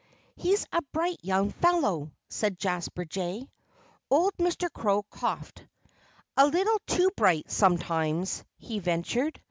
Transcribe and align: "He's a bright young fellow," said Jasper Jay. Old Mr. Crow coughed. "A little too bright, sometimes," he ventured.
"He's 0.35 0.65
a 0.71 0.81
bright 0.93 1.19
young 1.21 1.51
fellow," 1.51 2.11
said 2.27 2.57
Jasper 2.57 3.05
Jay. 3.05 3.47
Old 4.09 4.35
Mr. 4.37 4.67
Crow 4.73 5.03
coughed. 5.03 5.63
"A 6.35 6.47
little 6.47 6.81
too 6.87 7.11
bright, 7.15 7.51
sometimes," 7.51 8.43
he 8.57 8.79
ventured. 8.79 9.39